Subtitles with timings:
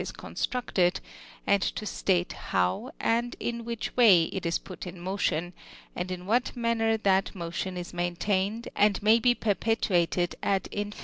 [0.01, 0.99] i' coiistnicted,
[1.47, 5.53] (aid to state how, ami in 7iihich luaif it is put in motio7i,
[5.95, 10.99] and in tvhat manne that viofion is maintained, and may be perpetuated ad inf.